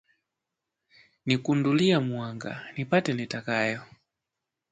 [1.25, 3.81] Nikundulia muwanga, nipate niyatakayo